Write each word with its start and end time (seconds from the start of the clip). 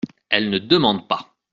Elle 0.29 0.49
ne 0.49 0.57
demande 0.57 1.07
pas. 1.07 1.35